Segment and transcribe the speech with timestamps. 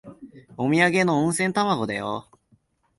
[0.57, 2.27] おみやげの温泉卵だよ。